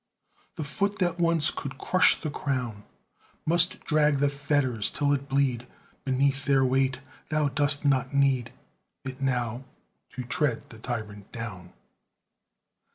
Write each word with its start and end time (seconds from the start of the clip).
The 0.55 0.63
foot 0.63 0.97
that 0.97 1.19
once 1.19 1.51
could 1.51 1.77
crush 1.77 2.15
the 2.19 2.31
crown, 2.31 2.85
Must 3.45 3.81
drag 3.83 4.17
the 4.17 4.29
fetters, 4.29 4.89
till 4.89 5.13
it 5.13 5.29
bleed 5.29 5.67
Beneath 6.05 6.45
their 6.45 6.65
weight: 6.65 6.99
thou 7.29 7.49
dost 7.49 7.85
not 7.85 8.11
need 8.11 8.51
It 9.05 9.21
now, 9.21 9.63
to 10.15 10.23
tread 10.23 10.71
the 10.71 10.79
tyrant 10.79 11.31
down. 11.31 11.73